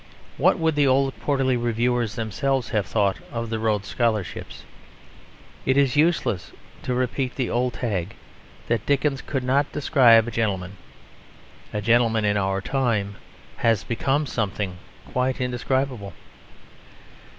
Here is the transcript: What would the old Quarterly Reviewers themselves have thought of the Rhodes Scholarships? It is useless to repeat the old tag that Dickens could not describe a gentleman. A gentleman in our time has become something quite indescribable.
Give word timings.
What 0.37 0.57
would 0.57 0.73
the 0.73 0.87
old 0.87 1.13
Quarterly 1.21 1.55
Reviewers 1.55 2.15
themselves 2.15 2.69
have 2.69 2.87
thought 2.87 3.17
of 3.31 3.51
the 3.51 3.59
Rhodes 3.59 3.87
Scholarships? 3.87 4.63
It 5.63 5.77
is 5.77 5.95
useless 5.95 6.51
to 6.81 6.95
repeat 6.95 7.35
the 7.35 7.51
old 7.51 7.73
tag 7.73 8.15
that 8.65 8.87
Dickens 8.87 9.21
could 9.21 9.43
not 9.43 9.71
describe 9.71 10.27
a 10.27 10.31
gentleman. 10.31 10.77
A 11.71 11.81
gentleman 11.83 12.25
in 12.25 12.35
our 12.35 12.61
time 12.61 13.17
has 13.57 13.83
become 13.83 14.25
something 14.25 14.79
quite 15.05 15.39
indescribable. 15.39 16.13